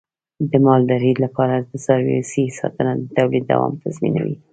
[0.51, 4.35] د مالدارۍ لپاره د څارویو صحي ساتنه د تولید دوام تضمینوي.